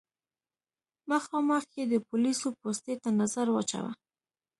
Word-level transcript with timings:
مخامخ 1.09 1.63
يې 1.77 1.83
د 1.91 1.95
پوليسو 2.07 2.47
پوستې 2.59 2.93
ته 3.01 3.09
نظر 3.21 3.47
واچوه. 3.51 3.91